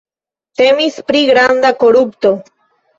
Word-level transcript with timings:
Temis 0.61 0.97
pri 1.11 1.23
granda 1.31 1.75
korupto. 1.87 2.37